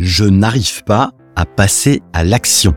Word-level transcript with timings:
je 0.00 0.24
n'arrive 0.24 0.84
pas 0.84 1.12
à 1.36 1.44
passer 1.44 2.02
à 2.12 2.24
l'action. 2.24 2.74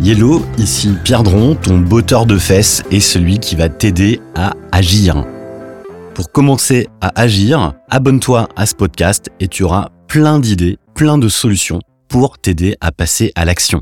Yellow, 0.00 0.44
ici 0.58 0.90
Pierre 1.04 1.22
Dron, 1.22 1.54
ton 1.54 1.78
botteur 1.78 2.26
de 2.26 2.36
fesses 2.36 2.82
et 2.90 3.00
celui 3.00 3.38
qui 3.38 3.54
va 3.54 3.68
t'aider 3.68 4.20
à 4.34 4.54
agir. 4.72 5.24
Pour 6.14 6.32
commencer 6.32 6.88
à 7.00 7.20
agir, 7.20 7.74
abonne-toi 7.88 8.48
à 8.56 8.66
ce 8.66 8.74
podcast 8.74 9.30
et 9.40 9.48
tu 9.48 9.62
auras 9.62 9.90
plein 10.08 10.40
d'idées, 10.40 10.78
plein 10.94 11.18
de 11.18 11.28
solutions 11.28 11.80
pour 12.08 12.38
t'aider 12.38 12.76
à 12.80 12.92
passer 12.92 13.32
à 13.36 13.44
l'action. 13.44 13.80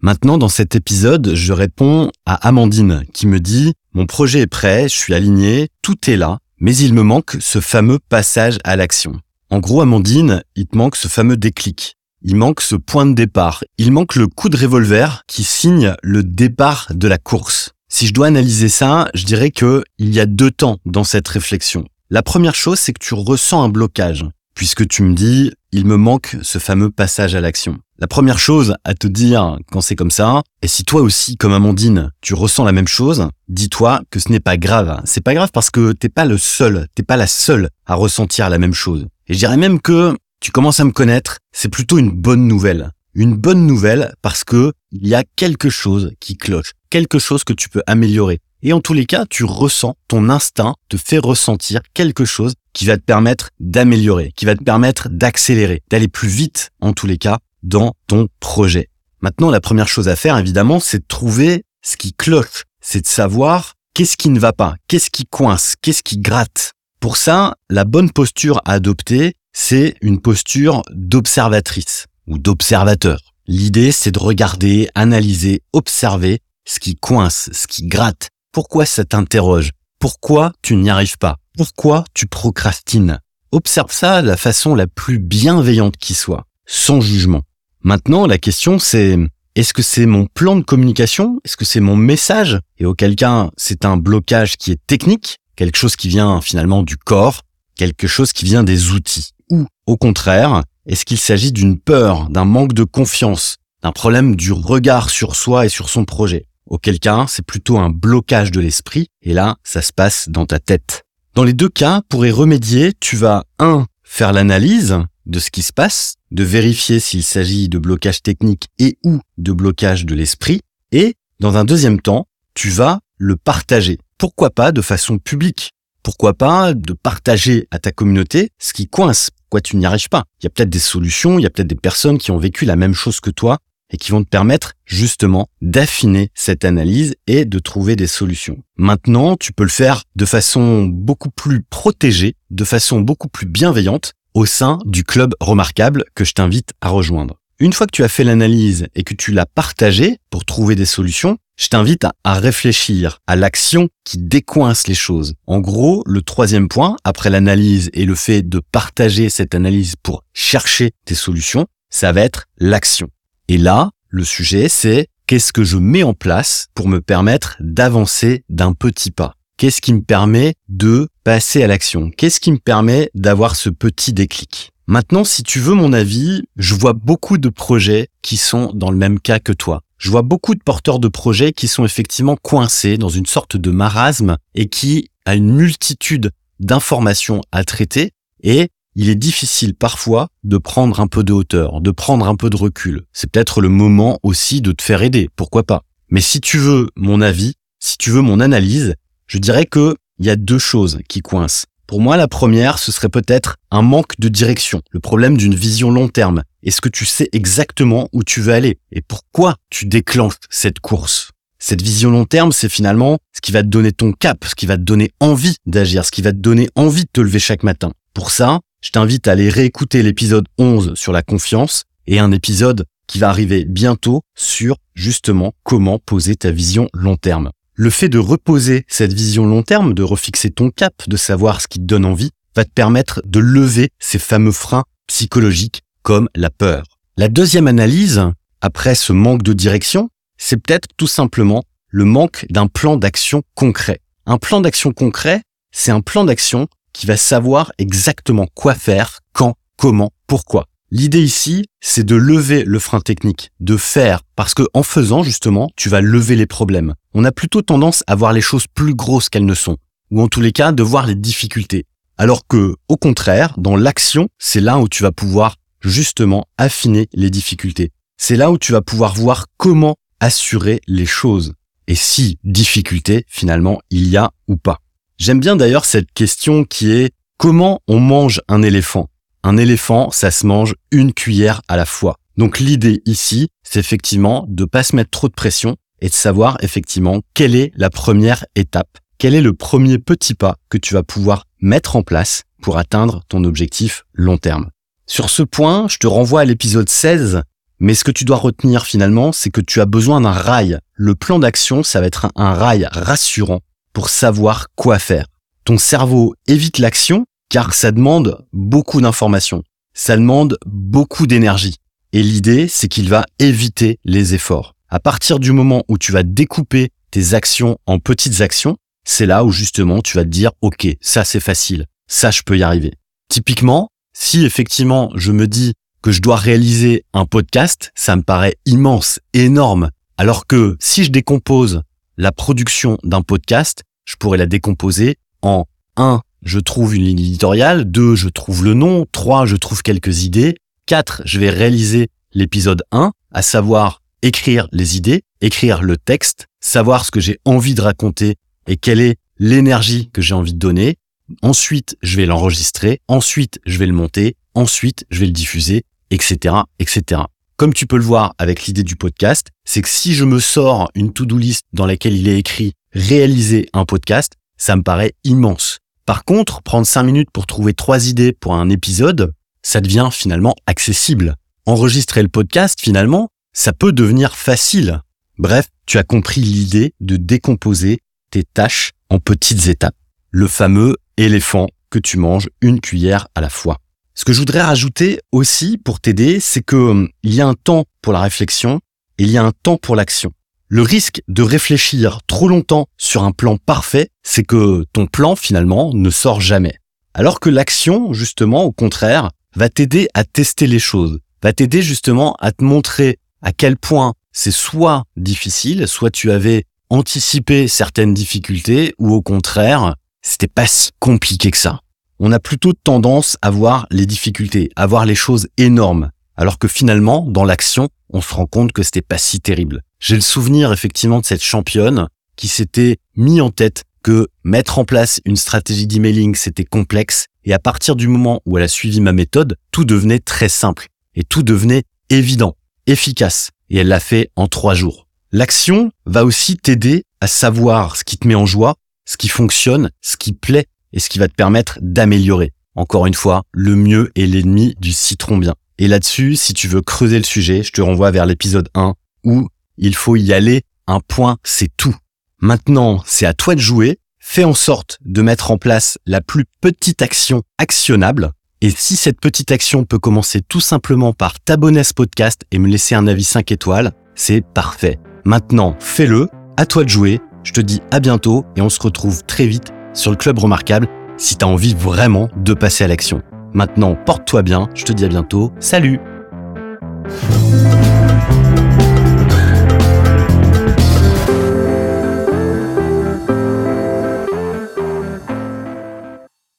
Maintenant, 0.00 0.36
dans 0.36 0.48
cet 0.48 0.74
épisode, 0.74 1.34
je 1.34 1.52
réponds 1.52 2.10
à 2.26 2.34
Amandine 2.46 3.04
qui 3.14 3.26
me 3.26 3.40
dit 3.40 3.72
Mon 3.94 4.06
projet 4.06 4.40
est 4.40 4.46
prêt, 4.46 4.84
je 4.84 4.94
suis 4.94 5.14
aligné, 5.14 5.68
tout 5.80 6.10
est 6.10 6.16
là, 6.16 6.38
mais 6.62 6.76
il 6.76 6.94
me 6.94 7.02
manque 7.02 7.36
ce 7.40 7.60
fameux 7.60 7.98
passage 7.98 8.58
à 8.62 8.76
l'action. 8.76 9.20
En 9.50 9.58
gros, 9.58 9.80
Amandine, 9.82 10.44
il 10.54 10.66
te 10.66 10.76
manque 10.76 10.94
ce 10.94 11.08
fameux 11.08 11.36
déclic. 11.36 11.96
Il 12.22 12.36
manque 12.36 12.60
ce 12.60 12.76
point 12.76 13.04
de 13.04 13.14
départ. 13.14 13.64
Il 13.78 13.90
manque 13.90 14.14
le 14.14 14.28
coup 14.28 14.48
de 14.48 14.56
revolver 14.56 15.24
qui 15.26 15.42
signe 15.42 15.96
le 16.04 16.22
départ 16.22 16.86
de 16.94 17.08
la 17.08 17.18
course. 17.18 17.72
Si 17.88 18.06
je 18.06 18.14
dois 18.14 18.28
analyser 18.28 18.68
ça, 18.68 19.08
je 19.12 19.24
dirais 19.24 19.50
que 19.50 19.82
il 19.98 20.14
y 20.14 20.20
a 20.20 20.26
deux 20.26 20.52
temps 20.52 20.78
dans 20.86 21.02
cette 21.02 21.26
réflexion. 21.26 21.84
La 22.10 22.22
première 22.22 22.54
chose, 22.54 22.78
c'est 22.78 22.92
que 22.92 23.04
tu 23.04 23.14
ressens 23.14 23.64
un 23.64 23.68
blocage, 23.68 24.24
puisque 24.62 24.86
tu 24.86 25.02
me 25.02 25.12
dis, 25.12 25.50
il 25.72 25.86
me 25.86 25.96
manque 25.96 26.36
ce 26.42 26.60
fameux 26.60 26.88
passage 26.88 27.34
à 27.34 27.40
l'action. 27.40 27.78
La 27.98 28.06
première 28.06 28.38
chose 28.38 28.76
à 28.84 28.94
te 28.94 29.08
dire 29.08 29.58
quand 29.72 29.80
c'est 29.80 29.96
comme 29.96 30.12
ça, 30.12 30.44
et 30.62 30.68
si 30.68 30.84
toi 30.84 31.00
aussi, 31.00 31.36
comme 31.36 31.52
Amandine, 31.52 32.12
tu 32.20 32.34
ressens 32.34 32.62
la 32.62 32.70
même 32.70 32.86
chose, 32.86 33.26
dis-toi 33.48 34.02
que 34.10 34.20
ce 34.20 34.30
n'est 34.30 34.38
pas 34.38 34.56
grave. 34.56 35.02
C'est 35.04 35.20
pas 35.20 35.34
grave 35.34 35.50
parce 35.52 35.70
que 35.70 35.90
t'es 35.90 36.08
pas 36.08 36.26
le 36.26 36.38
seul, 36.38 36.86
t'es 36.94 37.02
pas 37.02 37.16
la 37.16 37.26
seule 37.26 37.70
à 37.86 37.96
ressentir 37.96 38.48
la 38.50 38.60
même 38.60 38.72
chose. 38.72 39.08
Et 39.26 39.34
je 39.34 39.38
dirais 39.40 39.56
même 39.56 39.80
que 39.80 40.16
tu 40.38 40.52
commences 40.52 40.78
à 40.78 40.84
me 40.84 40.92
connaître, 40.92 41.38
c'est 41.50 41.68
plutôt 41.68 41.98
une 41.98 42.12
bonne 42.12 42.46
nouvelle. 42.46 42.92
Une 43.14 43.34
bonne 43.34 43.66
nouvelle 43.66 44.14
parce 44.22 44.44
que 44.44 44.72
il 44.92 45.08
y 45.08 45.16
a 45.16 45.24
quelque 45.34 45.70
chose 45.70 46.12
qui 46.20 46.36
cloche, 46.36 46.70
quelque 46.88 47.18
chose 47.18 47.42
que 47.42 47.52
tu 47.52 47.68
peux 47.68 47.82
améliorer. 47.88 48.38
Et 48.64 48.72
en 48.72 48.80
tous 48.80 48.92
les 48.92 49.06
cas, 49.06 49.26
tu 49.28 49.42
ressens, 49.42 49.96
ton 50.06 50.28
instinct 50.28 50.76
te 50.88 50.96
fait 50.96 51.18
ressentir 51.18 51.80
quelque 51.94 52.24
chose 52.24 52.54
qui 52.72 52.86
va 52.86 52.96
te 52.96 53.02
permettre 53.02 53.50
d'améliorer, 53.60 54.32
qui 54.36 54.44
va 54.44 54.54
te 54.54 54.62
permettre 54.62 55.08
d'accélérer, 55.08 55.82
d'aller 55.90 56.08
plus 56.08 56.28
vite 56.28 56.70
en 56.80 56.92
tous 56.92 57.06
les 57.06 57.18
cas 57.18 57.38
dans 57.62 57.94
ton 58.06 58.28
projet. 58.40 58.88
Maintenant, 59.20 59.50
la 59.50 59.60
première 59.60 59.88
chose 59.88 60.08
à 60.08 60.16
faire, 60.16 60.36
évidemment, 60.38 60.80
c'est 60.80 60.98
de 60.98 61.06
trouver 61.06 61.64
ce 61.82 61.96
qui 61.96 62.12
cloche, 62.12 62.64
c'est 62.80 63.02
de 63.02 63.06
savoir 63.06 63.74
qu'est-ce 63.94 64.16
qui 64.16 64.30
ne 64.30 64.40
va 64.40 64.52
pas, 64.52 64.74
qu'est-ce 64.88 65.10
qui 65.10 65.26
coince, 65.26 65.74
qu'est-ce 65.80 66.02
qui 66.02 66.18
gratte. 66.18 66.72
Pour 67.00 67.16
ça, 67.16 67.54
la 67.70 67.84
bonne 67.84 68.10
posture 68.10 68.60
à 68.64 68.72
adopter, 68.72 69.34
c'est 69.52 69.94
une 70.00 70.20
posture 70.20 70.82
d'observatrice 70.92 72.06
ou 72.26 72.38
d'observateur. 72.38 73.20
L'idée, 73.46 73.92
c'est 73.92 74.12
de 74.12 74.18
regarder, 74.18 74.88
analyser, 74.94 75.62
observer 75.72 76.40
ce 76.64 76.80
qui 76.80 76.94
coince, 76.94 77.50
ce 77.52 77.66
qui 77.66 77.86
gratte. 77.86 78.28
Pourquoi 78.52 78.86
ça 78.86 79.04
t'interroge? 79.04 79.70
Pourquoi 80.02 80.50
tu 80.62 80.74
n'y 80.74 80.90
arrives 80.90 81.16
pas? 81.16 81.36
Pourquoi 81.56 82.02
tu 82.12 82.26
procrastines? 82.26 83.20
Observe 83.52 83.92
ça 83.92 84.20
de 84.20 84.26
la 84.26 84.36
façon 84.36 84.74
la 84.74 84.88
plus 84.88 85.20
bienveillante 85.20 85.96
qui 85.96 86.14
soit, 86.14 86.44
sans 86.66 87.00
jugement. 87.00 87.42
Maintenant, 87.84 88.26
la 88.26 88.36
question 88.36 88.80
c'est 88.80 89.16
est-ce 89.54 89.72
que 89.72 89.82
c'est 89.82 90.06
mon 90.06 90.26
plan 90.26 90.56
de 90.56 90.64
communication? 90.64 91.38
Est-ce 91.44 91.56
que 91.56 91.64
c'est 91.64 91.78
mon 91.78 91.94
message? 91.94 92.58
Et 92.78 92.84
auquel 92.84 93.14
cas, 93.14 93.50
c'est 93.56 93.84
un 93.84 93.96
blocage 93.96 94.56
qui 94.56 94.72
est 94.72 94.80
technique, 94.88 95.36
quelque 95.54 95.78
chose 95.78 95.94
qui 95.94 96.08
vient 96.08 96.40
finalement 96.40 96.82
du 96.82 96.96
corps, 96.96 97.42
quelque 97.76 98.08
chose 98.08 98.32
qui 98.32 98.44
vient 98.44 98.64
des 98.64 98.90
outils. 98.90 99.30
Ou 99.50 99.66
au 99.86 99.96
contraire, 99.96 100.64
est-ce 100.84 101.04
qu'il 101.04 101.18
s'agit 101.18 101.52
d'une 101.52 101.78
peur, 101.78 102.28
d'un 102.28 102.44
manque 102.44 102.72
de 102.72 102.82
confiance, 102.82 103.58
d'un 103.84 103.92
problème 103.92 104.34
du 104.34 104.50
regard 104.50 105.10
sur 105.10 105.36
soi 105.36 105.66
et 105.66 105.68
sur 105.68 105.88
son 105.88 106.04
projet? 106.04 106.46
Auquel 106.66 106.98
cas, 106.98 107.26
c'est 107.28 107.44
plutôt 107.44 107.78
un 107.78 107.90
blocage 107.90 108.50
de 108.50 108.60
l'esprit, 108.60 109.08
et 109.22 109.34
là, 109.34 109.56
ça 109.64 109.82
se 109.82 109.92
passe 109.92 110.28
dans 110.28 110.46
ta 110.46 110.58
tête. 110.58 111.02
Dans 111.34 111.44
les 111.44 111.52
deux 111.52 111.68
cas, 111.68 112.02
pour 112.08 112.26
y 112.26 112.30
remédier, 112.30 112.92
tu 113.00 113.16
vas 113.16 113.44
1. 113.58 113.86
faire 114.04 114.32
l'analyse 114.32 114.98
de 115.26 115.38
ce 115.38 115.50
qui 115.50 115.62
se 115.62 115.72
passe, 115.72 116.14
de 116.30 116.44
vérifier 116.44 117.00
s'il 117.00 117.22
s'agit 117.22 117.68
de 117.68 117.78
blocage 117.78 118.22
technique 118.22 118.68
et 118.78 118.98
ou 119.04 119.20
de 119.38 119.52
blocage 119.52 120.04
de 120.04 120.14
l'esprit. 120.14 120.60
Et 120.90 121.14
dans 121.40 121.56
un 121.56 121.64
deuxième 121.64 122.00
temps, 122.00 122.26
tu 122.54 122.68
vas 122.68 123.00
le 123.18 123.36
partager. 123.36 123.98
Pourquoi 124.18 124.50
pas 124.50 124.72
de 124.72 124.82
façon 124.82 125.18
publique? 125.18 125.72
Pourquoi 126.02 126.34
pas 126.34 126.74
de 126.74 126.92
partager 126.92 127.68
à 127.70 127.78
ta 127.78 127.92
communauté 127.92 128.50
ce 128.58 128.72
qui 128.72 128.88
coince? 128.88 129.30
Pourquoi 129.30 129.60
tu 129.60 129.76
n'y 129.76 129.86
arrives 129.86 130.08
pas? 130.08 130.24
Il 130.40 130.44
y 130.44 130.46
a 130.48 130.50
peut-être 130.50 130.70
des 130.70 130.78
solutions, 130.78 131.38
il 131.38 131.42
y 131.42 131.46
a 131.46 131.50
peut-être 131.50 131.68
des 131.68 131.74
personnes 131.76 132.18
qui 132.18 132.30
ont 132.30 132.38
vécu 132.38 132.64
la 132.64 132.76
même 132.76 132.94
chose 132.94 133.20
que 133.20 133.30
toi 133.30 133.58
et 133.92 133.96
qui 133.96 134.10
vont 134.10 134.24
te 134.24 134.28
permettre 134.28 134.72
justement 134.84 135.48
d'affiner 135.60 136.30
cette 136.34 136.64
analyse 136.64 137.14
et 137.26 137.44
de 137.44 137.58
trouver 137.58 137.94
des 137.94 138.06
solutions. 138.06 138.62
Maintenant, 138.76 139.36
tu 139.36 139.52
peux 139.52 139.62
le 139.62 139.68
faire 139.68 140.02
de 140.16 140.24
façon 140.24 140.84
beaucoup 140.84 141.30
plus 141.30 141.62
protégée, 141.62 142.34
de 142.50 142.64
façon 142.64 143.00
beaucoup 143.00 143.28
plus 143.28 143.46
bienveillante 143.46 144.14
au 144.34 144.46
sein 144.46 144.78
du 144.86 145.04
club 145.04 145.34
remarquable 145.40 146.04
que 146.14 146.24
je 146.24 146.32
t'invite 146.32 146.72
à 146.80 146.88
rejoindre. 146.88 147.36
Une 147.58 147.72
fois 147.72 147.86
que 147.86 147.92
tu 147.92 148.02
as 148.02 148.08
fait 148.08 148.24
l'analyse 148.24 148.88
et 148.96 149.04
que 149.04 149.14
tu 149.14 149.30
l'as 149.30 149.46
partagée 149.46 150.18
pour 150.30 150.44
trouver 150.44 150.74
des 150.74 150.86
solutions, 150.86 151.38
je 151.56 151.68
t'invite 151.68 152.04
à, 152.24 152.34
réfléchir 152.34 153.20
à 153.28 153.36
l'action 153.36 153.88
qui 154.02 154.18
décoince 154.18 154.88
les 154.88 154.94
choses. 154.94 155.34
En 155.46 155.60
gros, 155.60 156.02
le 156.06 156.22
troisième 156.22 156.66
point, 156.66 156.96
après 157.04 157.30
l'analyse 157.30 157.88
et 157.92 158.04
le 158.04 158.16
fait 158.16 158.42
de 158.42 158.60
partager 158.72 159.28
cette 159.28 159.54
analyse 159.54 159.94
pour 160.02 160.24
chercher 160.32 160.90
des 161.06 161.14
solutions, 161.14 161.66
ça 161.88 162.10
va 162.10 162.22
être 162.22 162.46
l'action. 162.58 163.08
Et 163.52 163.58
là, 163.58 163.90
le 164.08 164.24
sujet, 164.24 164.70
c'est 164.70 165.08
qu'est-ce 165.26 165.52
que 165.52 165.62
je 165.62 165.76
mets 165.76 166.04
en 166.04 166.14
place 166.14 166.68
pour 166.74 166.88
me 166.88 167.02
permettre 167.02 167.58
d'avancer 167.60 168.44
d'un 168.48 168.72
petit 168.72 169.10
pas? 169.10 169.34
Qu'est-ce 169.58 169.82
qui 169.82 169.92
me 169.92 170.00
permet 170.00 170.54
de 170.70 171.06
passer 171.22 171.62
à 171.62 171.66
l'action? 171.66 172.10
Qu'est-ce 172.10 172.40
qui 172.40 172.50
me 172.50 172.56
permet 172.56 173.10
d'avoir 173.14 173.54
ce 173.56 173.68
petit 173.68 174.14
déclic? 174.14 174.70
Maintenant, 174.86 175.22
si 175.22 175.42
tu 175.42 175.60
veux 175.60 175.74
mon 175.74 175.92
avis, 175.92 176.44
je 176.56 176.74
vois 176.74 176.94
beaucoup 176.94 177.36
de 177.36 177.50
projets 177.50 178.08
qui 178.22 178.38
sont 178.38 178.72
dans 178.72 178.90
le 178.90 178.96
même 178.96 179.20
cas 179.20 179.38
que 179.38 179.52
toi. 179.52 179.82
Je 179.98 180.10
vois 180.10 180.22
beaucoup 180.22 180.54
de 180.54 180.62
porteurs 180.64 180.98
de 180.98 181.08
projets 181.08 181.52
qui 181.52 181.68
sont 181.68 181.84
effectivement 181.84 182.36
coincés 182.36 182.96
dans 182.96 183.10
une 183.10 183.26
sorte 183.26 183.58
de 183.58 183.70
marasme 183.70 184.38
et 184.54 184.70
qui 184.70 185.10
a 185.26 185.34
une 185.34 185.54
multitude 185.54 186.30
d'informations 186.58 187.42
à 187.52 187.64
traiter 187.64 188.12
et 188.42 188.70
il 188.94 189.08
est 189.08 189.14
difficile 189.14 189.74
parfois 189.74 190.28
de 190.44 190.58
prendre 190.58 191.00
un 191.00 191.06
peu 191.06 191.24
de 191.24 191.32
hauteur, 191.32 191.80
de 191.80 191.90
prendre 191.90 192.26
un 192.26 192.36
peu 192.36 192.50
de 192.50 192.56
recul. 192.56 193.02
C'est 193.12 193.30
peut-être 193.30 193.60
le 193.60 193.68
moment 193.68 194.18
aussi 194.22 194.60
de 194.60 194.72
te 194.72 194.82
faire 194.82 195.02
aider, 195.02 195.28
pourquoi 195.36 195.62
pas. 195.62 195.82
Mais 196.10 196.20
si 196.20 196.40
tu 196.40 196.58
veux 196.58 196.88
mon 196.96 197.20
avis, 197.20 197.54
si 197.78 197.96
tu 197.96 198.10
veux 198.10 198.20
mon 198.20 198.40
analyse, 198.40 198.94
je 199.26 199.38
dirais 199.38 199.66
que 199.66 199.96
il 200.18 200.26
y 200.26 200.30
a 200.30 200.36
deux 200.36 200.58
choses 200.58 200.98
qui 201.08 201.20
coincent. 201.20 201.64
Pour 201.86 202.00
moi, 202.00 202.16
la 202.16 202.28
première, 202.28 202.78
ce 202.78 202.92
serait 202.92 203.08
peut-être 203.08 203.56
un 203.70 203.82
manque 203.82 204.18
de 204.18 204.28
direction, 204.28 204.82
le 204.90 205.00
problème 205.00 205.36
d'une 205.36 205.54
vision 205.54 205.90
long 205.90 206.08
terme. 206.08 206.42
Est-ce 206.62 206.80
que 206.80 206.88
tu 206.88 207.04
sais 207.04 207.28
exactement 207.32 208.08
où 208.12 208.22
tu 208.22 208.40
veux 208.40 208.52
aller 208.52 208.78
et 208.92 209.02
pourquoi 209.02 209.56
tu 209.68 209.86
déclenches 209.86 210.36
cette 210.48 210.80
course? 210.80 211.32
Cette 211.58 211.82
vision 211.82 212.10
long 212.10 212.24
terme, 212.24 212.52
c'est 212.52 212.68
finalement 212.68 213.18
ce 213.32 213.40
qui 213.40 213.52
va 213.52 213.62
te 213.62 213.68
donner 213.68 213.92
ton 213.92 214.12
cap, 214.12 214.44
ce 214.44 214.54
qui 214.54 214.66
va 214.66 214.76
te 214.76 214.82
donner 214.82 215.12
envie 215.20 215.56
d'agir, 215.66 216.04
ce 216.04 216.10
qui 216.10 216.22
va 216.22 216.32
te 216.32 216.38
donner 216.38 216.68
envie 216.74 217.04
de 217.04 217.10
te 217.12 217.20
lever 217.20 217.38
chaque 217.38 217.62
matin. 217.62 217.92
Pour 218.14 218.30
ça, 218.30 218.60
je 218.82 218.90
t'invite 218.90 219.28
à 219.28 219.32
aller 219.32 219.48
réécouter 219.48 220.02
l'épisode 220.02 220.46
11 220.58 220.94
sur 220.94 221.12
la 221.12 221.22
confiance 221.22 221.84
et 222.06 222.18
un 222.18 222.32
épisode 222.32 222.84
qui 223.06 223.18
va 223.18 223.28
arriver 223.28 223.64
bientôt 223.64 224.22
sur 224.34 224.76
justement 224.94 225.52
comment 225.62 225.98
poser 225.98 226.34
ta 226.34 226.50
vision 226.50 226.88
long 226.92 227.16
terme. 227.16 227.50
Le 227.74 227.90
fait 227.90 228.08
de 228.08 228.18
reposer 228.18 228.84
cette 228.88 229.12
vision 229.12 229.46
long 229.46 229.62
terme, 229.62 229.94
de 229.94 230.02
refixer 230.02 230.50
ton 230.50 230.70
cap, 230.70 230.94
de 231.06 231.16
savoir 231.16 231.60
ce 231.60 231.68
qui 231.68 231.78
te 231.78 231.84
donne 231.84 232.04
envie, 232.04 232.30
va 232.56 232.64
te 232.64 232.70
permettre 232.70 233.22
de 233.24 233.38
lever 233.38 233.90
ces 233.98 234.18
fameux 234.18 234.52
freins 234.52 234.84
psychologiques 235.06 235.82
comme 236.02 236.28
la 236.34 236.50
peur. 236.50 236.84
La 237.16 237.28
deuxième 237.28 237.68
analyse, 237.68 238.22
après 238.60 238.94
ce 238.94 239.12
manque 239.12 239.42
de 239.42 239.52
direction, 239.52 240.10
c'est 240.38 240.56
peut-être 240.56 240.88
tout 240.96 241.06
simplement 241.06 241.62
le 241.88 242.04
manque 242.04 242.46
d'un 242.50 242.66
plan 242.66 242.96
d'action 242.96 243.42
concret. 243.54 244.00
Un 244.26 244.38
plan 244.38 244.60
d'action 244.60 244.92
concret, 244.92 245.42
c'est 245.70 245.92
un 245.92 246.00
plan 246.00 246.24
d'action 246.24 246.68
qui 246.92 247.06
va 247.06 247.16
savoir 247.16 247.72
exactement 247.78 248.46
quoi 248.54 248.74
faire, 248.74 249.20
quand, 249.32 249.54
comment, 249.76 250.10
pourquoi. 250.26 250.66
L'idée 250.90 251.22
ici, 251.22 251.64
c'est 251.80 252.04
de 252.04 252.16
lever 252.16 252.64
le 252.64 252.78
frein 252.78 253.00
technique, 253.00 253.50
de 253.60 253.78
faire, 253.78 254.20
parce 254.36 254.52
que 254.52 254.64
en 254.74 254.82
faisant 254.82 255.22
justement, 255.22 255.70
tu 255.74 255.88
vas 255.88 256.02
lever 256.02 256.36
les 256.36 256.46
problèmes. 256.46 256.94
On 257.14 257.24
a 257.24 257.32
plutôt 257.32 257.62
tendance 257.62 258.04
à 258.06 258.14
voir 258.14 258.34
les 258.34 258.42
choses 258.42 258.66
plus 258.66 258.94
grosses 258.94 259.30
qu'elles 259.30 259.46
ne 259.46 259.54
sont, 259.54 259.78
ou 260.10 260.20
en 260.20 260.28
tous 260.28 260.42
les 260.42 260.52
cas 260.52 260.72
de 260.72 260.82
voir 260.82 261.06
les 261.06 261.14
difficultés. 261.14 261.86
Alors 262.18 262.46
que, 262.46 262.76
au 262.88 262.96
contraire, 262.98 263.54
dans 263.56 263.74
l'action, 263.74 264.28
c'est 264.38 264.60
là 264.60 264.78
où 264.78 264.88
tu 264.88 265.02
vas 265.02 265.12
pouvoir 265.12 265.56
justement 265.80 266.46
affiner 266.58 267.08
les 267.14 267.30
difficultés. 267.30 267.90
C'est 268.18 268.36
là 268.36 268.50
où 268.50 268.58
tu 268.58 268.72
vas 268.72 268.82
pouvoir 268.82 269.14
voir 269.14 269.46
comment 269.56 269.96
assurer 270.20 270.80
les 270.86 271.06
choses. 271.06 271.54
Et 271.88 271.94
si 271.94 272.38
difficulté, 272.44 273.24
finalement, 273.28 273.80
il 273.90 274.08
y 274.08 274.16
a 274.16 274.30
ou 274.46 274.56
pas. 274.56 274.78
J'aime 275.18 275.40
bien 275.40 275.56
d'ailleurs 275.56 275.84
cette 275.84 276.12
question 276.12 276.64
qui 276.64 276.92
est 276.92 277.12
comment 277.36 277.80
on 277.88 278.00
mange 278.00 278.40
un 278.48 278.62
éléphant? 278.62 279.08
Un 279.42 279.56
éléphant, 279.56 280.10
ça 280.10 280.30
se 280.30 280.46
mange 280.46 280.74
une 280.90 281.12
cuillère 281.12 281.62
à 281.68 281.76
la 281.76 281.86
fois. 281.86 282.16
Donc 282.36 282.58
l'idée 282.58 283.02
ici, 283.06 283.48
c'est 283.62 283.80
effectivement 283.80 284.46
de 284.48 284.64
pas 284.64 284.82
se 284.82 284.96
mettre 284.96 285.10
trop 285.10 285.28
de 285.28 285.34
pression 285.34 285.76
et 286.00 286.08
de 286.08 286.14
savoir 286.14 286.56
effectivement 286.60 287.20
quelle 287.34 287.54
est 287.54 287.72
la 287.76 287.90
première 287.90 288.44
étape, 288.56 288.98
quel 289.18 289.34
est 289.34 289.40
le 289.40 289.52
premier 289.52 289.98
petit 289.98 290.34
pas 290.34 290.56
que 290.68 290.78
tu 290.78 290.94
vas 290.94 291.02
pouvoir 291.02 291.44
mettre 291.60 291.96
en 291.96 292.02
place 292.02 292.42
pour 292.60 292.78
atteindre 292.78 293.22
ton 293.28 293.44
objectif 293.44 294.04
long 294.12 294.38
terme? 294.38 294.70
Sur 295.06 295.30
ce 295.30 295.42
point, 295.42 295.88
je 295.88 295.98
te 295.98 296.06
renvoie 296.06 296.40
à 296.40 296.44
l'épisode 296.44 296.88
16, 296.88 297.42
mais 297.80 297.94
ce 297.94 298.04
que 298.04 298.10
tu 298.10 298.24
dois 298.24 298.36
retenir 298.36 298.86
finalement, 298.86 299.32
c'est 299.32 299.50
que 299.50 299.60
tu 299.60 299.80
as 299.80 299.86
besoin 299.86 300.20
d'un 300.20 300.32
rail. 300.32 300.78
Le 300.94 301.14
plan 301.14 301.38
d'action, 301.38 301.82
ça 301.82 302.00
va 302.00 302.06
être 302.06 302.28
un, 302.36 302.54
rail 302.54 302.88
rassurant 302.92 303.60
pour 303.92 304.08
savoir 304.08 304.68
quoi 304.74 304.98
faire. 304.98 305.26
Ton 305.64 305.78
cerveau 305.78 306.34
évite 306.46 306.78
l'action 306.78 307.24
car 307.48 307.74
ça 307.74 307.92
demande 307.92 308.44
beaucoup 308.52 309.00
d'informations. 309.00 309.62
Ça 309.94 310.16
demande 310.16 310.56
beaucoup 310.66 311.26
d'énergie. 311.26 311.76
Et 312.12 312.22
l'idée, 312.22 312.68
c'est 312.68 312.88
qu'il 312.88 313.08
va 313.08 313.24
éviter 313.38 313.98
les 314.04 314.34
efforts. 314.34 314.74
À 314.88 315.00
partir 315.00 315.38
du 315.38 315.52
moment 315.52 315.84
où 315.88 315.98
tu 315.98 316.12
vas 316.12 316.22
découper 316.22 316.90
tes 317.10 317.34
actions 317.34 317.78
en 317.86 317.98
petites 317.98 318.40
actions, 318.40 318.76
c'est 319.04 319.26
là 319.26 319.44
où 319.44 319.52
justement 319.52 320.00
tu 320.00 320.16
vas 320.16 320.24
te 320.24 320.28
dire, 320.28 320.52
OK, 320.60 320.86
ça 321.00 321.24
c'est 321.24 321.40
facile, 321.40 321.86
ça 322.06 322.30
je 322.30 322.42
peux 322.42 322.58
y 322.58 322.62
arriver. 322.62 322.92
Typiquement, 323.28 323.88
si 324.14 324.44
effectivement 324.44 325.10
je 325.14 325.32
me 325.32 325.46
dis 325.46 325.74
que 326.02 326.12
je 326.12 326.20
dois 326.20 326.36
réaliser 326.36 327.04
un 327.12 327.24
podcast, 327.24 327.92
ça 327.94 328.16
me 328.16 328.22
paraît 328.22 328.56
immense, 328.66 329.20
énorme. 329.32 329.90
Alors 330.18 330.46
que 330.46 330.76
si 330.80 331.04
je 331.04 331.10
décompose 331.10 331.82
la 332.16 332.32
production 332.32 332.98
d'un 333.02 333.22
podcast, 333.22 333.82
je 334.04 334.16
pourrais 334.16 334.38
la 334.38 334.46
décomposer 334.46 335.16
en 335.42 335.66
1, 335.96 336.20
je 336.42 336.58
trouve 336.58 336.94
une 336.94 337.04
ligne 337.04 337.20
éditoriale, 337.20 337.84
2, 337.90 338.14
je 338.14 338.28
trouve 338.28 338.64
le 338.64 338.74
nom, 338.74 339.06
3, 339.12 339.46
je 339.46 339.56
trouve 339.56 339.82
quelques 339.82 340.24
idées, 340.24 340.56
4, 340.86 341.22
je 341.24 341.38
vais 341.38 341.50
réaliser 341.50 342.08
l'épisode 342.32 342.82
1, 342.92 343.12
à 343.30 343.42
savoir 343.42 344.02
écrire 344.22 344.68
les 344.72 344.96
idées, 344.96 345.22
écrire 345.40 345.82
le 345.82 345.96
texte, 345.96 346.46
savoir 346.60 347.04
ce 347.04 347.10
que 347.10 347.20
j'ai 347.20 347.38
envie 347.44 347.74
de 347.74 347.82
raconter 347.82 348.36
et 348.66 348.76
quelle 348.76 349.00
est 349.00 349.16
l'énergie 349.38 350.10
que 350.10 350.22
j'ai 350.22 350.34
envie 350.34 350.54
de 350.54 350.58
donner. 350.58 350.96
Ensuite, 351.42 351.96
je 352.02 352.16
vais 352.16 352.26
l'enregistrer. 352.26 353.00
Ensuite, 353.08 353.60
je 353.66 353.78
vais 353.78 353.86
le 353.86 353.92
monter. 353.92 354.36
Ensuite, 354.54 355.06
je 355.10 355.20
vais 355.20 355.26
le 355.26 355.32
diffuser, 355.32 355.84
etc., 356.10 356.54
etc. 356.78 357.22
Comme 357.56 357.74
tu 357.74 357.86
peux 357.86 357.96
le 357.96 358.02
voir 358.02 358.34
avec 358.38 358.64
l'idée 358.64 358.82
du 358.82 358.96
podcast, 358.96 359.48
c'est 359.64 359.82
que 359.82 359.88
si 359.88 360.14
je 360.14 360.24
me 360.24 360.40
sors 360.40 360.90
une 360.94 361.12
to-do 361.12 361.38
list 361.38 361.64
dans 361.72 361.86
laquelle 361.86 362.16
il 362.16 362.28
est 362.28 362.38
écrit 362.38 362.72
réaliser 362.92 363.68
un 363.72 363.84
podcast, 363.84 364.32
ça 364.56 364.76
me 364.76 364.82
paraît 364.82 365.12
immense. 365.24 365.78
Par 366.04 366.24
contre, 366.24 366.62
prendre 366.62 366.86
cinq 366.86 367.04
minutes 367.04 367.30
pour 367.32 367.46
trouver 367.46 367.74
trois 367.74 368.08
idées 368.08 368.32
pour 368.32 368.54
un 368.54 368.68
épisode, 368.68 369.32
ça 369.62 369.80
devient 369.80 370.08
finalement 370.10 370.56
accessible. 370.66 371.36
Enregistrer 371.66 372.22
le 372.22 372.28
podcast, 372.28 372.80
finalement, 372.80 373.28
ça 373.52 373.72
peut 373.72 373.92
devenir 373.92 374.34
facile. 374.34 375.00
Bref, 375.38 375.68
tu 375.86 375.98
as 375.98 376.02
compris 376.02 376.40
l'idée 376.40 376.94
de 377.00 377.16
décomposer 377.16 378.00
tes 378.30 378.42
tâches 378.42 378.92
en 379.10 379.20
petites 379.20 379.68
étapes. 379.68 379.94
Le 380.30 380.48
fameux 380.48 380.96
éléphant 381.16 381.68
que 381.90 381.98
tu 381.98 382.18
manges 382.18 382.48
une 382.60 382.80
cuillère 382.80 383.28
à 383.34 383.40
la 383.40 383.50
fois. 383.50 383.78
Ce 384.14 384.24
que 384.24 384.32
je 384.32 384.38
voudrais 384.38 384.62
rajouter 384.62 385.20
aussi 385.32 385.78
pour 385.78 386.00
t'aider, 386.00 386.38
c'est 386.38 386.62
que 386.62 386.76
hum, 386.76 387.08
il 387.22 387.34
y 387.34 387.40
a 387.40 387.46
un 387.46 387.54
temps 387.54 387.84
pour 388.02 388.12
la 388.12 388.20
réflexion 388.20 388.80
et 389.18 389.24
il 389.24 389.30
y 389.30 389.38
a 389.38 389.44
un 389.44 389.52
temps 389.62 389.78
pour 389.78 389.96
l'action. 389.96 390.32
Le 390.68 390.82
risque 390.82 391.22
de 391.28 391.42
réfléchir 391.42 392.20
trop 392.26 392.48
longtemps 392.48 392.86
sur 392.96 393.24
un 393.24 393.32
plan 393.32 393.56
parfait, 393.56 394.08
c'est 394.22 394.42
que 394.42 394.84
ton 394.92 395.06
plan 395.06 395.36
finalement 395.36 395.92
ne 395.94 396.10
sort 396.10 396.40
jamais. 396.40 396.74
Alors 397.14 397.40
que 397.40 397.50
l'action, 397.50 398.12
justement, 398.12 398.64
au 398.64 398.72
contraire, 398.72 399.30
va 399.54 399.68
t'aider 399.68 400.08
à 400.14 400.24
tester 400.24 400.66
les 400.66 400.78
choses, 400.78 401.18
va 401.42 401.52
t'aider 401.52 401.82
justement 401.82 402.34
à 402.40 402.52
te 402.52 402.64
montrer 402.64 403.18
à 403.42 403.52
quel 403.52 403.76
point 403.76 404.14
c'est 404.32 404.50
soit 404.50 405.04
difficile, 405.16 405.86
soit 405.86 406.10
tu 406.10 406.30
avais 406.30 406.64
anticipé 406.88 407.68
certaines 407.68 408.14
difficultés, 408.14 408.94
ou 408.98 409.12
au 409.12 409.20
contraire, 409.20 409.96
c'était 410.22 410.46
pas 410.46 410.66
si 410.66 410.90
compliqué 410.98 411.50
que 411.50 411.58
ça. 411.58 411.80
On 412.24 412.30
a 412.30 412.38
plutôt 412.38 412.72
tendance 412.72 413.36
à 413.42 413.50
voir 413.50 413.88
les 413.90 414.06
difficultés, 414.06 414.70
à 414.76 414.86
voir 414.86 415.06
les 415.06 415.16
choses 415.16 415.48
énormes, 415.56 416.12
alors 416.36 416.60
que 416.60 416.68
finalement, 416.68 417.26
dans 417.28 417.42
l'action, 417.42 417.88
on 418.10 418.20
se 418.20 418.32
rend 418.32 418.46
compte 418.46 418.70
que 418.70 418.84
c'était 418.84 419.02
pas 419.02 419.18
si 419.18 419.40
terrible. 419.40 419.82
J'ai 419.98 420.14
le 420.14 420.20
souvenir 420.20 420.72
effectivement 420.72 421.18
de 421.18 421.24
cette 421.24 421.42
championne 421.42 422.06
qui 422.36 422.46
s'était 422.46 422.98
mis 423.16 423.40
en 423.40 423.50
tête 423.50 423.82
que 424.04 424.28
mettre 424.44 424.78
en 424.78 424.84
place 424.84 425.20
une 425.24 425.34
stratégie 425.34 425.88
d'emailing, 425.88 426.36
c'était 426.36 426.64
complexe, 426.64 427.26
et 427.44 427.54
à 427.54 427.58
partir 427.58 427.96
du 427.96 428.06
moment 428.06 428.40
où 428.46 428.56
elle 428.56 428.62
a 428.62 428.68
suivi 428.68 429.00
ma 429.00 429.12
méthode, 429.12 429.56
tout 429.72 429.84
devenait 429.84 430.20
très 430.20 430.48
simple, 430.48 430.86
et 431.16 431.24
tout 431.24 431.42
devenait 431.42 431.82
évident, 432.08 432.56
efficace, 432.86 433.50
et 433.68 433.78
elle 433.78 433.88
l'a 433.88 433.98
fait 433.98 434.30
en 434.36 434.46
trois 434.46 434.74
jours. 434.74 435.08
L'action 435.32 435.90
va 436.06 436.24
aussi 436.24 436.56
t'aider 436.56 437.02
à 437.20 437.26
savoir 437.26 437.96
ce 437.96 438.04
qui 438.04 438.16
te 438.16 438.28
met 438.28 438.36
en 438.36 438.46
joie, 438.46 438.76
ce 439.06 439.16
qui 439.16 439.28
fonctionne, 439.28 439.90
ce 440.02 440.16
qui 440.16 440.32
plaît, 440.32 440.66
et 440.92 441.00
ce 441.00 441.08
qui 441.08 441.18
va 441.18 441.28
te 441.28 441.34
permettre 441.34 441.78
d'améliorer. 441.80 442.52
Encore 442.74 443.06
une 443.06 443.14
fois, 443.14 443.42
le 443.52 443.76
mieux 443.76 444.10
est 444.16 444.26
l'ennemi 444.26 444.74
du 444.80 444.92
citron 444.92 445.36
bien. 445.36 445.54
Et 445.78 445.88
là-dessus, 445.88 446.36
si 446.36 446.54
tu 446.54 446.68
veux 446.68 446.80
creuser 446.80 447.18
le 447.18 447.24
sujet, 447.24 447.62
je 447.62 447.72
te 447.72 447.82
renvoie 447.82 448.10
vers 448.10 448.26
l'épisode 448.26 448.68
1 448.74 448.94
où 449.24 449.48
il 449.78 449.94
faut 449.94 450.16
y 450.16 450.32
aller, 450.32 450.62
un 450.86 451.00
point, 451.00 451.38
c'est 451.44 451.70
tout. 451.76 451.94
Maintenant, 452.40 453.02
c'est 453.06 453.26
à 453.26 453.34
toi 453.34 453.54
de 453.54 453.60
jouer, 453.60 453.98
fais 454.18 454.44
en 454.44 454.54
sorte 454.54 454.98
de 455.04 455.22
mettre 455.22 455.50
en 455.50 455.58
place 455.58 455.98
la 456.06 456.20
plus 456.20 456.44
petite 456.60 457.02
action 457.02 457.42
actionnable. 457.58 458.32
Et 458.60 458.70
si 458.70 458.96
cette 458.96 459.20
petite 459.20 459.50
action 459.50 459.84
peut 459.84 459.98
commencer 459.98 460.40
tout 460.40 460.60
simplement 460.60 461.12
par 461.12 461.40
t'abonner 461.40 461.80
à 461.80 461.84
ce 461.84 461.94
podcast 461.94 462.42
et 462.52 462.58
me 462.58 462.68
laisser 462.68 462.94
un 462.94 463.06
avis 463.06 463.24
5 463.24 463.50
étoiles, 463.50 463.92
c'est 464.14 464.40
parfait. 464.40 464.98
Maintenant, 465.24 465.76
fais-le, 465.80 466.28
à 466.56 466.66
toi 466.66 466.84
de 466.84 466.88
jouer, 466.88 467.20
je 467.42 467.52
te 467.52 467.60
dis 467.60 467.80
à 467.90 467.98
bientôt 467.98 468.44
et 468.56 468.60
on 468.60 468.70
se 468.70 468.80
retrouve 468.80 469.24
très 469.24 469.46
vite 469.46 469.72
sur 469.92 470.10
le 470.10 470.16
Club 470.16 470.38
Remarquable 470.38 470.86
si 471.16 471.36
tu 471.36 471.44
as 471.44 471.48
envie 471.48 471.74
vraiment 471.74 472.28
de 472.36 472.54
passer 472.54 472.84
à 472.84 472.88
l'action. 472.88 473.22
Maintenant, 473.52 473.94
porte-toi 473.94 474.42
bien, 474.42 474.68
je 474.74 474.84
te 474.84 474.92
dis 474.92 475.04
à 475.04 475.08
bientôt, 475.08 475.52
salut 475.60 476.00